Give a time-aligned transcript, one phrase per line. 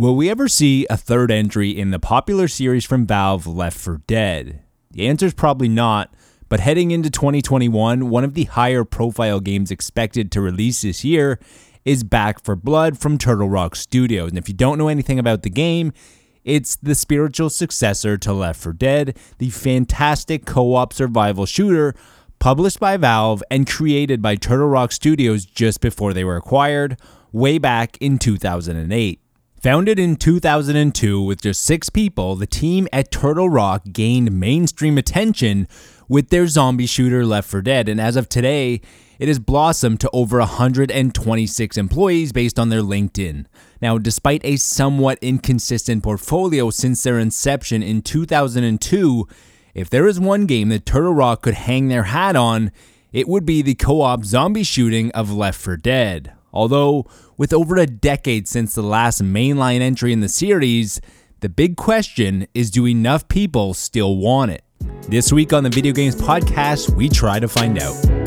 [0.00, 4.02] Will we ever see a third entry in the popular series from Valve, Left 4
[4.06, 4.62] Dead?
[4.92, 6.14] The answer is probably not,
[6.48, 11.40] but heading into 2021, one of the higher profile games expected to release this year
[11.84, 14.28] is Back 4 Blood from Turtle Rock Studios.
[14.28, 15.92] And if you don't know anything about the game,
[16.44, 21.92] it's the spiritual successor to Left 4 Dead, the fantastic co op survival shooter
[22.38, 27.00] published by Valve and created by Turtle Rock Studios just before they were acquired,
[27.32, 29.20] way back in 2008.
[29.62, 35.66] Founded in 2002 with just six people, the team at Turtle Rock gained mainstream attention
[36.08, 38.80] with their zombie shooter Left 4 Dead, and as of today,
[39.18, 43.46] it has blossomed to over 126 employees based on their LinkedIn.
[43.82, 49.26] Now, despite a somewhat inconsistent portfolio since their inception in 2002,
[49.74, 52.70] if there is one game that Turtle Rock could hang their hat on,
[53.12, 56.32] it would be the co op zombie shooting of Left 4 Dead.
[56.52, 57.06] Although,
[57.38, 61.00] with over a decade since the last mainline entry in the series,
[61.40, 64.62] the big question is do enough people still want it?
[65.08, 68.17] This week on the Video Games Podcast, we try to find out.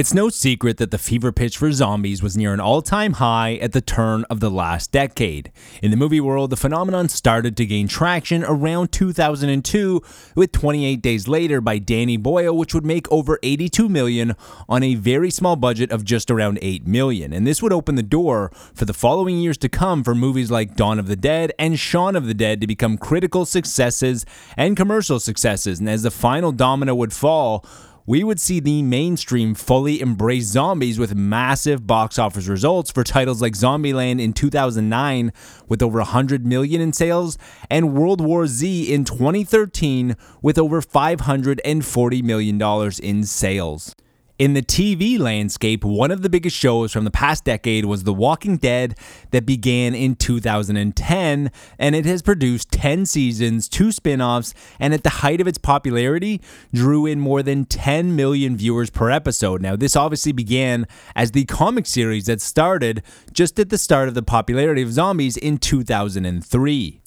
[0.00, 3.56] It's no secret that the fever pitch for zombies was near an all time high
[3.56, 5.52] at the turn of the last decade.
[5.82, 10.00] In the movie world, the phenomenon started to gain traction around 2002
[10.34, 14.34] with 28 Days Later by Danny Boyle, which would make over 82 million
[14.70, 17.34] on a very small budget of just around 8 million.
[17.34, 20.76] And this would open the door for the following years to come for movies like
[20.76, 24.24] Dawn of the Dead and Shaun of the Dead to become critical successes
[24.56, 25.78] and commercial successes.
[25.78, 27.66] And as the final domino would fall,
[28.10, 33.40] we would see the mainstream fully embrace zombies with massive box office results for titles
[33.40, 35.32] like Zombieland in 2009
[35.68, 37.38] with over 100 million in sales
[37.70, 43.94] and World War Z in 2013 with over 540 million dollars in sales.
[44.40, 48.14] In the TV landscape, one of the biggest shows from the past decade was The
[48.14, 48.96] Walking Dead
[49.32, 55.02] that began in 2010, and it has produced 10 seasons, two spin offs, and at
[55.02, 56.40] the height of its popularity,
[56.72, 59.60] drew in more than 10 million viewers per episode.
[59.60, 63.02] Now, this obviously began as the comic series that started
[63.34, 66.99] just at the start of the popularity of zombies in 2003.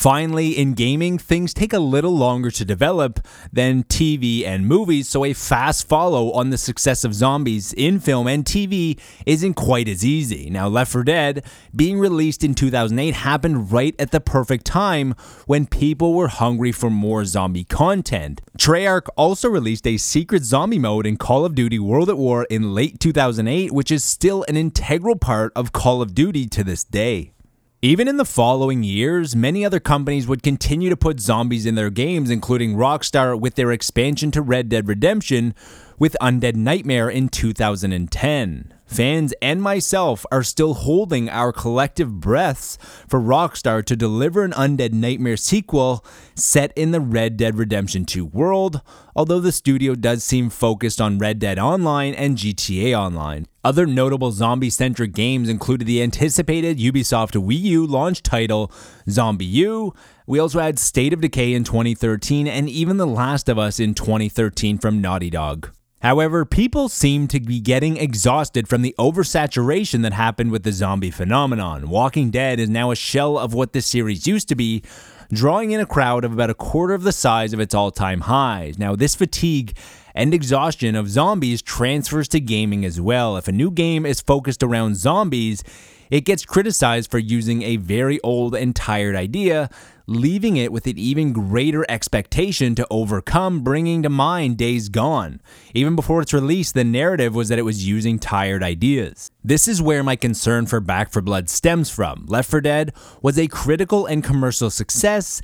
[0.00, 3.20] Finally, in gaming, things take a little longer to develop
[3.52, 8.26] than TV and movies, so a fast follow on the success of zombies in film
[8.26, 10.48] and TV isn't quite as easy.
[10.48, 11.44] Now, Left 4 Dead,
[11.76, 15.14] being released in 2008, happened right at the perfect time
[15.46, 18.40] when people were hungry for more zombie content.
[18.56, 22.74] Treyarch also released a secret zombie mode in Call of Duty World at War in
[22.74, 27.34] late 2008, which is still an integral part of Call of Duty to this day.
[27.82, 31.88] Even in the following years, many other companies would continue to put zombies in their
[31.88, 35.54] games, including Rockstar with their expansion to Red Dead Redemption
[35.98, 38.74] with Undead Nightmare in 2010.
[38.90, 44.92] Fans and myself are still holding our collective breaths for Rockstar to deliver an Undead
[44.92, 48.82] Nightmare sequel set in the Red Dead Redemption 2 world,
[49.14, 53.46] although the studio does seem focused on Red Dead Online and GTA Online.
[53.62, 58.72] Other notable zombie centric games included the anticipated Ubisoft Wii U launch title
[59.06, 59.94] ZombiU.
[60.26, 63.94] We also had State of Decay in 2013 and even The Last of Us in
[63.94, 65.70] 2013 from Naughty Dog.
[66.00, 71.10] However, people seem to be getting exhausted from the oversaturation that happened with the zombie
[71.10, 71.90] phenomenon.
[71.90, 74.82] Walking Dead is now a shell of what the series used to be,
[75.30, 78.22] drawing in a crowd of about a quarter of the size of its all time
[78.22, 78.78] highs.
[78.78, 79.76] Now, this fatigue
[80.14, 83.36] and exhaustion of zombies transfers to gaming as well.
[83.36, 85.62] If a new game is focused around zombies,
[86.10, 89.68] it gets criticized for using a very old and tired idea,
[90.10, 95.40] leaving it with an even greater expectation to overcome, bringing to mind Days Gone.
[95.72, 99.30] Even before its release, the narrative was that it was using tired ideas.
[99.44, 102.26] This is where my concern for Back 4 Blood stems from.
[102.26, 102.92] Left 4 Dead
[103.22, 105.40] was a critical and commercial success.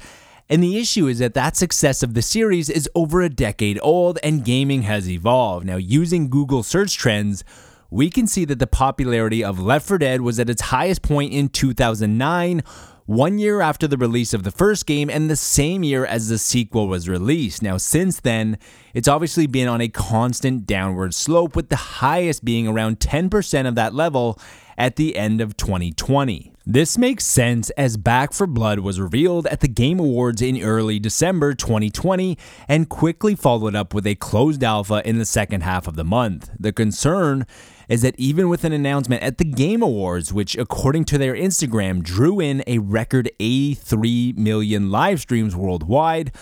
[0.48, 4.18] And the issue is that that success of the series is over a decade old
[4.24, 5.64] and gaming has evolved.
[5.64, 7.44] Now, using Google search trends,
[7.88, 11.32] we can see that the popularity of Left 4 Dead was at its highest point
[11.32, 12.64] in 2009
[13.06, 16.38] one year after the release of the first game and the same year as the
[16.38, 17.62] sequel was released.
[17.62, 18.58] Now, since then,
[18.94, 23.76] it's obviously been on a constant downward slope, with the highest being around 10% of
[23.76, 24.38] that level
[24.76, 26.52] at the end of 2020.
[26.66, 30.98] This makes sense as Back 4 Blood was revealed at the Game Awards in early
[30.98, 32.36] December 2020
[32.66, 36.50] and quickly followed up with a closed alpha in the second half of the month.
[36.58, 37.46] The concern
[37.88, 42.02] is that even with an announcement at the Game Awards, which according to their Instagram
[42.02, 46.32] drew in a record 83 million live streams worldwide,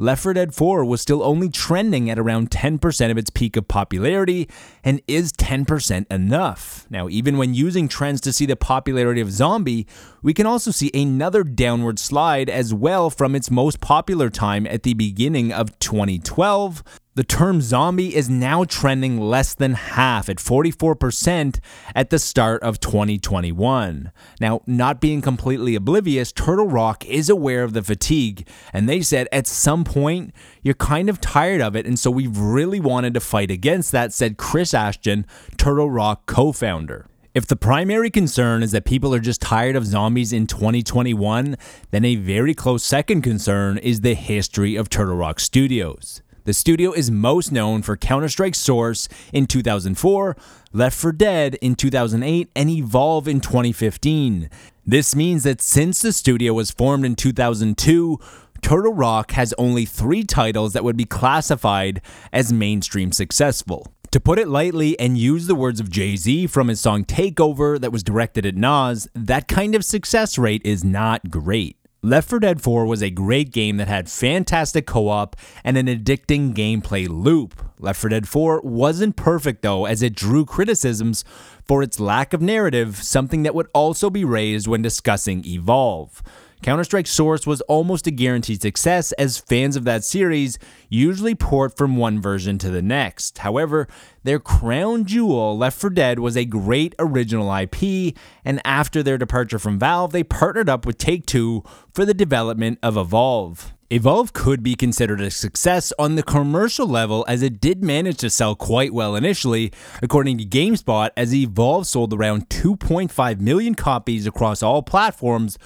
[0.00, 3.68] Left 4 Dead 4 was still only trending at around 10% of its peak of
[3.68, 4.48] popularity,
[4.82, 6.86] and is 10% enough?
[6.88, 9.86] Now, even when using trends to see the popularity of Zombie,
[10.22, 14.84] we can also see another downward slide as well from its most popular time at
[14.84, 16.82] the beginning of 2012
[17.16, 21.58] the term zombie is now trending less than half at 44%
[21.94, 24.12] at the start of 2021.
[24.40, 29.26] Now, not being completely oblivious, Turtle Rock is aware of the fatigue, and they said
[29.32, 33.20] at some point you're kind of tired of it, and so we've really wanted to
[33.20, 35.26] fight against that, said Chris Ashton,
[35.56, 37.06] Turtle Rock co founder.
[37.34, 41.56] If the primary concern is that people are just tired of zombies in 2021,
[41.90, 46.22] then a very close second concern is the history of Turtle Rock Studios.
[46.44, 50.36] The studio is most known for Counter Strike Source in 2004,
[50.72, 54.48] Left 4 Dead in 2008, and Evolve in 2015.
[54.86, 58.18] This means that since the studio was formed in 2002,
[58.62, 62.00] Turtle Rock has only three titles that would be classified
[62.32, 63.92] as mainstream successful.
[64.10, 67.78] To put it lightly and use the words of Jay Z from his song Takeover
[67.80, 71.76] that was directed at Nas, that kind of success rate is not great.
[72.02, 75.86] Left 4 Dead 4 was a great game that had fantastic co op and an
[75.86, 77.62] addicting gameplay loop.
[77.78, 81.26] Left 4 Dead 4 wasn't perfect though, as it drew criticisms
[81.62, 86.22] for its lack of narrative, something that would also be raised when discussing Evolve.
[86.62, 90.58] Counter Strike Source was almost a guaranteed success, as fans of that series
[90.90, 93.38] usually port from one version to the next.
[93.38, 93.88] However,
[94.24, 98.14] their crown jewel, Left 4 Dead, was a great original IP,
[98.44, 101.64] and after their departure from Valve, they partnered up with Take Two
[101.94, 103.72] for the development of Evolve.
[103.88, 108.30] Evolve could be considered a success on the commercial level as it did manage to
[108.30, 109.72] sell quite well initially.
[110.02, 115.58] According to GameSpot, as Evolve sold around 2.5 million copies across all platforms,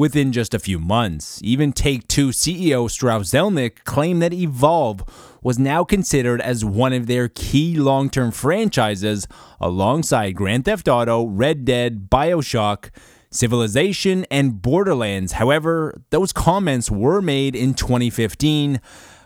[0.00, 1.38] within just a few months.
[1.44, 5.04] Even Take Two CEO Strauss Zelnick claimed that Evolve
[5.42, 9.28] was now considered as one of their key long term franchises
[9.60, 12.88] alongside Grand Theft Auto, Red Dead, Bioshock,
[13.30, 15.32] Civilization, and Borderlands.
[15.32, 18.80] However, those comments were made in 2015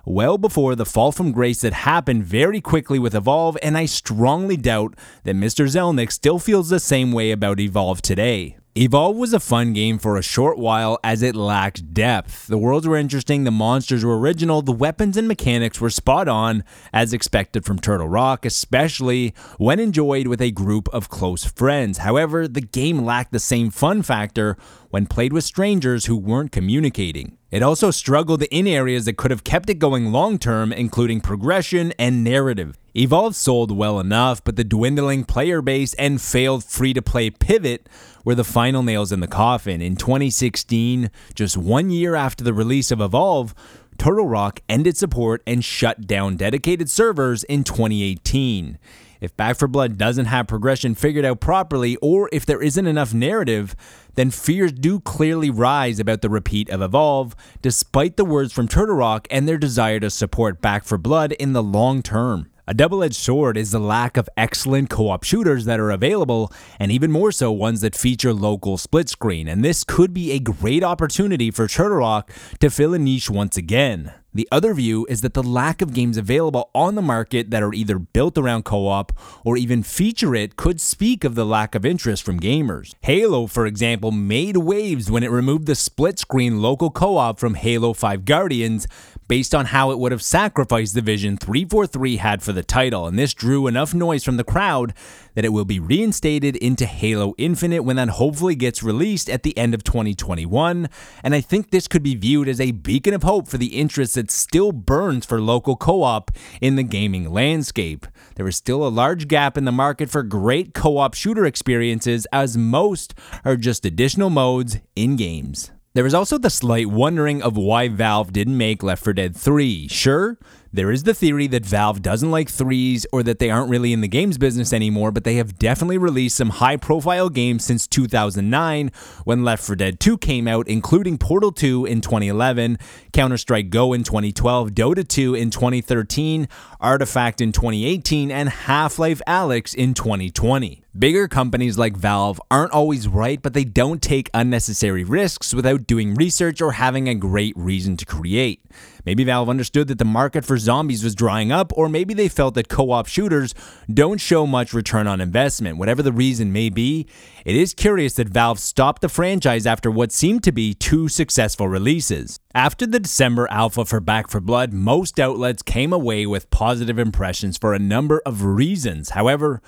[0.05, 4.57] well before the fall from grace that happened very quickly with Evolve, and I strongly
[4.57, 5.67] doubt that Mr.
[5.67, 8.57] Zelnick still feels the same way about Evolve today.
[8.77, 12.49] Evolve was a fun game for a short while as it lacked depth.
[12.49, 16.65] The worlds were interesting, the monsters were original, the weapons and mechanics were spot on,
[16.93, 21.99] as expected from Turtle Rock, especially when enjoyed with a group of close friends.
[21.99, 24.57] However, the game lacked the same fun factor
[24.91, 27.39] when played with strangers who weren't communicating.
[27.53, 31.93] It also struggled in areas that could have kept it going long term, including progression
[31.97, 32.77] and narrative.
[32.97, 37.89] Evolve sold well enough, but the dwindling player base and failed free to play pivot
[38.25, 39.83] were the final nails in the coffin.
[39.83, 43.53] In 2016, just one year after the release of Evolve,
[43.99, 48.79] Turtle Rock ended support and shut down dedicated servers in 2018.
[49.21, 53.13] If Back 4 Blood doesn't have progression figured out properly, or if there isn't enough
[53.13, 53.75] narrative,
[54.15, 58.95] then fears do clearly rise about the repeat of Evolve, despite the words from Turtle
[58.95, 62.51] Rock and their desire to support Back 4 Blood in the long term.
[62.67, 66.51] A double edged sword is the lack of excellent co op shooters that are available,
[66.79, 70.39] and even more so ones that feature local split screen, and this could be a
[70.39, 74.15] great opportunity for Turtle Rock to fill a niche once again.
[74.33, 77.73] The other view is that the lack of games available on the market that are
[77.73, 79.13] either built around co op
[79.45, 82.95] or even feature it could speak of the lack of interest from gamers.
[83.03, 87.55] Halo, for example, made waves when it removed the split screen local co op from
[87.55, 88.89] Halo 5 Guardians
[89.29, 93.19] based on how it would have sacrificed the vision 343 had for the title, and
[93.19, 94.95] this drew enough noise from the crowd
[95.35, 99.57] that it will be reinstated into Halo Infinite when that hopefully gets released at the
[99.59, 100.89] end of 2021.
[101.23, 104.15] And I think this could be viewed as a beacon of hope for the interest
[104.15, 108.07] that still burns for local co op in the gaming landscape.
[108.37, 112.27] There is still a large gap in the market for great co op shooter experiences,
[112.33, 113.15] as most
[113.45, 115.71] are just additional modes in games.
[115.95, 119.87] There is also the slight wondering of why Valve didn't make Left 4 Dead 3.
[119.87, 120.37] Sure,
[120.75, 124.01] there is the theory that Valve doesn't like threes or that they aren't really in
[124.01, 128.91] the games business anymore, but they have definitely released some high profile games since 2009
[129.23, 132.79] when Left 4 Dead 2 came out, including Portal 2 in 2011,
[133.13, 136.49] Counter Strike Go in 2012, Dota 2 in 2013,
[136.81, 140.83] Artifact in 2018, and Half Life Alyx in 2020.
[140.97, 146.15] Bigger companies like Valve aren't always right, but they don't take unnecessary risks without doing
[146.15, 148.61] research or having a great reason to create.
[149.07, 152.55] Maybe Valve understood that the market for zombies was drying up, or maybe they felt
[152.55, 153.55] that co op shooters
[153.93, 155.79] don't show much return on investment.
[155.79, 157.07] Whatever the reason may be,
[157.45, 161.69] it is curious that Valve stopped the franchise after what seemed to be two successful
[161.69, 162.41] releases.
[162.55, 167.59] After the December alpha for Back 4 Blood, most outlets came away with positive impressions
[167.59, 169.11] for a number of reasons.
[169.11, 169.61] However,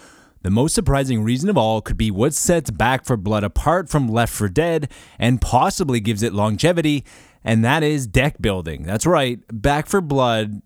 [0.42, 4.08] the most surprising reason of all could be what sets Back 4 Blood apart from
[4.08, 4.88] Left 4 Dead
[5.18, 7.04] and possibly gives it longevity,
[7.46, 8.82] and that is deck building.
[8.82, 10.60] That's right, Back 4 Blood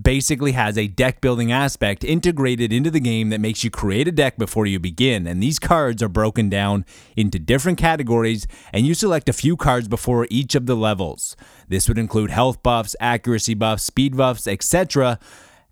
[0.00, 4.12] basically has a deck building aspect integrated into the game that makes you create a
[4.12, 5.28] deck before you begin.
[5.28, 6.84] And these cards are broken down
[7.16, 11.36] into different categories, and you select a few cards before each of the levels.
[11.68, 15.20] This would include health buffs, accuracy buffs, speed buffs, etc.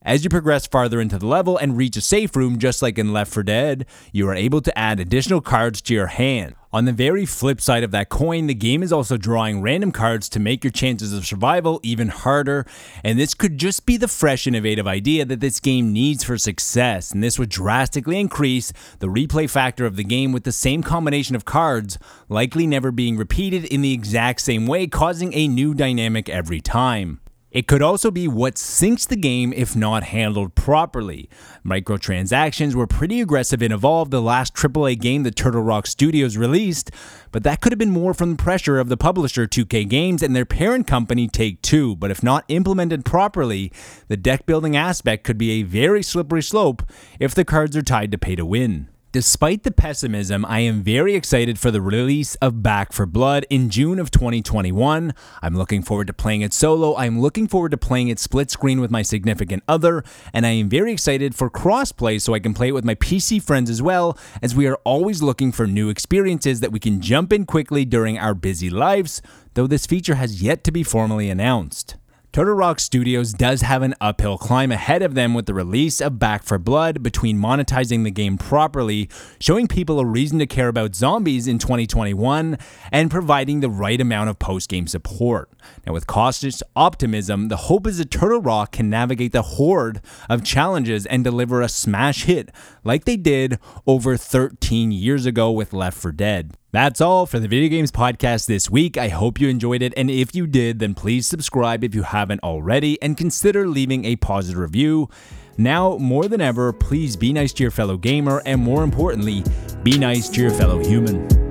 [0.02, 3.12] As you progress farther into the level and reach a safe room, just like in
[3.12, 6.54] Left 4 Dead, you are able to add additional cards to your hand.
[6.74, 10.26] On the very flip side of that coin, the game is also drawing random cards
[10.30, 12.64] to make your chances of survival even harder,
[13.04, 17.12] and this could just be the fresh, innovative idea that this game needs for success,
[17.12, 21.36] and this would drastically increase the replay factor of the game with the same combination
[21.36, 21.98] of cards,
[22.30, 27.20] likely never being repeated in the exact same way, causing a new dynamic every time.
[27.52, 31.28] It could also be what sinks the game if not handled properly.
[31.64, 36.90] Microtransactions were pretty aggressive in Evolve, the last AAA game that Turtle Rock Studios released,
[37.30, 40.34] but that could have been more from the pressure of the publisher 2K Games and
[40.34, 41.94] their parent company Take Two.
[41.94, 43.70] But if not implemented properly,
[44.08, 46.82] the deck building aspect could be a very slippery slope
[47.20, 48.88] if the cards are tied to pay to win.
[49.12, 53.68] Despite the pessimism, I am very excited for the release of Back 4 Blood in
[53.68, 55.12] June of 2021.
[55.42, 56.96] I'm looking forward to playing it solo.
[56.96, 60.02] I'm looking forward to playing it split screen with my significant other,
[60.32, 63.42] and I am very excited for crossplay so I can play it with my PC
[63.42, 67.34] friends as well, as we are always looking for new experiences that we can jump
[67.34, 69.20] in quickly during our busy lives,
[69.52, 71.96] though this feature has yet to be formally announced.
[72.32, 76.18] Turtle Rock Studios does have an uphill climb ahead of them with the release of
[76.18, 80.94] Back 4 Blood between monetizing the game properly, showing people a reason to care about
[80.94, 82.56] zombies in 2021,
[82.90, 85.50] and providing the right amount of post game support.
[85.86, 90.42] Now, with cautious optimism, the hope is that Turtle Rock can navigate the horde of
[90.42, 92.50] challenges and deliver a smash hit
[92.82, 96.56] like they did over 13 years ago with Left 4 Dead.
[96.72, 98.96] That's all for the Video Games Podcast this week.
[98.96, 102.42] I hope you enjoyed it, and if you did, then please subscribe if you haven't
[102.42, 105.10] already and consider leaving a positive review.
[105.58, 109.44] Now, more than ever, please be nice to your fellow gamer, and more importantly,
[109.82, 111.41] be nice to your fellow human.